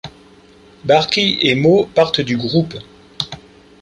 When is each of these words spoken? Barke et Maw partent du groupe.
Barke 0.83 1.19
et 1.19 1.53
Maw 1.53 1.85
partent 1.93 2.21
du 2.21 2.35
groupe. 2.35 2.73